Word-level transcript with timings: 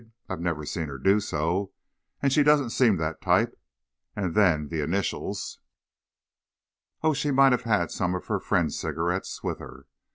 "I've 0.27 0.41
never 0.41 0.65
seen 0.65 0.87
her 0.87 0.97
do 0.97 1.19
so, 1.19 1.73
and 2.23 2.33
she 2.33 2.41
doesn't 2.41 2.71
seem 2.71 2.97
that 2.97 3.21
type. 3.21 3.53
And 4.15 4.33
then, 4.33 4.69
the 4.69 4.81
initials" 4.81 5.59
"Oh, 7.03 7.09
well, 7.09 7.13
she 7.13 7.29
might 7.29 7.51
have 7.51 7.61
had 7.65 7.91
some 7.91 8.15
of 8.15 8.25
her 8.25 8.39
friends' 8.39 8.79
cigarettes 8.79 9.43
with 9.43 9.59
her. 9.59 9.85